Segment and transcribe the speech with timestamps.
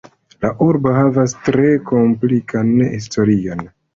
[0.45, 3.65] La urbo havas tre komplikan historion.